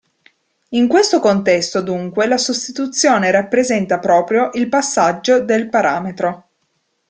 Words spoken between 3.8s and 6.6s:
proprio il passaggio del parametro.